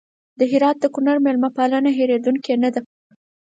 د 0.39 0.41
هرات 0.51 0.77
د 0.81 0.85
ګورنر 0.93 1.17
مېلمه 1.25 1.49
پالنه 1.57 1.89
هېرېدونکې 1.97 2.53
نه 2.63 2.69
ده. 2.73 2.81